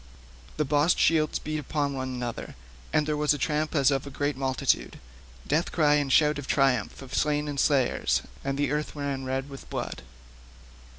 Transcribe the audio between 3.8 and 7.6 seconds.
of a great multitude—death cry and shout of triumph of slain and